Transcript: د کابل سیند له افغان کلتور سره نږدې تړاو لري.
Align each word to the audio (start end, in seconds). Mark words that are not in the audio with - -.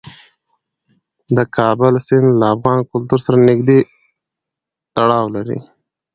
د 1.37 1.39
کابل 1.57 1.93
سیند 2.07 2.29
له 2.41 2.45
افغان 2.55 2.79
کلتور 2.91 3.19
سره 3.25 3.37
نږدې 3.49 3.79
تړاو 4.95 5.25
لري. 5.35 5.59